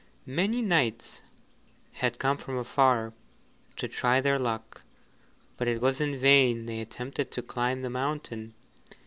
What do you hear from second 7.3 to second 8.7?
climb the mountain.